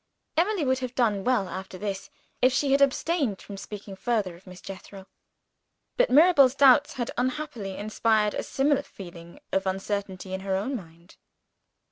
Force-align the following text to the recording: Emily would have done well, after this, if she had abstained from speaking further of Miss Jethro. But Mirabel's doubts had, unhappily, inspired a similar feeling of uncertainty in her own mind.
Emily 0.35 0.65
would 0.65 0.79
have 0.79 0.95
done 0.95 1.23
well, 1.23 1.47
after 1.47 1.77
this, 1.77 2.09
if 2.41 2.51
she 2.51 2.71
had 2.71 2.81
abstained 2.81 3.39
from 3.39 3.55
speaking 3.55 3.95
further 3.95 4.35
of 4.35 4.47
Miss 4.47 4.59
Jethro. 4.59 5.05
But 5.95 6.09
Mirabel's 6.09 6.55
doubts 6.55 6.93
had, 6.93 7.11
unhappily, 7.19 7.77
inspired 7.77 8.33
a 8.33 8.41
similar 8.41 8.81
feeling 8.81 9.41
of 9.51 9.67
uncertainty 9.67 10.33
in 10.33 10.39
her 10.39 10.55
own 10.55 10.75
mind. 10.75 11.17